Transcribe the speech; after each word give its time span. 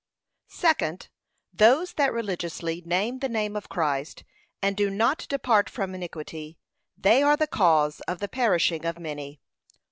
Second, 0.47 1.09
Those 1.53 1.93
that 1.93 2.11
religiously 2.11 2.81
name 2.83 3.19
the 3.19 3.29
name 3.29 3.55
of 3.55 3.69
Christ, 3.69 4.23
and 4.59 4.75
do 4.75 4.89
not 4.89 5.27
depart 5.29 5.69
from 5.69 5.93
iniquity, 5.93 6.57
they 6.97 7.21
are 7.21 7.37
the 7.37 7.45
cause 7.45 7.99
of 8.07 8.17
the 8.17 8.27
perishing 8.27 8.83
of 8.83 8.97
many. 8.97 9.41